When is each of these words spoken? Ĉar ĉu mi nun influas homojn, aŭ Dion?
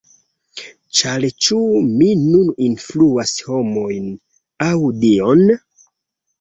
Ĉar 0.99 1.27
ĉu 1.47 1.59
mi 1.91 2.09
nun 2.23 2.49
influas 2.69 3.37
homojn, 3.51 4.11
aŭ 4.73 4.75
Dion? 5.07 5.49